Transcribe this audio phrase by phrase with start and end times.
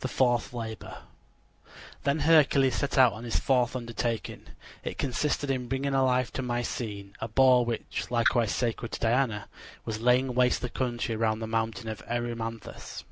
[0.00, 1.02] THE FOURTH LABOR
[2.02, 4.46] Then Hercules set out on his fourth undertaking.
[4.82, 9.48] It consisted in bringing alive to Mycene a boar which, likewise sacred to Diana,
[9.84, 13.04] was laying waste the country around the mountain of Erymanthus.